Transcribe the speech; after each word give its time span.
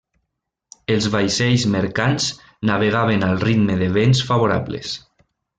Els 0.93 1.07
vaixells 1.15 1.65
mercants 1.75 2.31
navegaven 2.71 3.29
al 3.31 3.39
ritme 3.47 3.79
de 3.85 3.93
vents 3.99 4.27
favorables. 4.31 4.99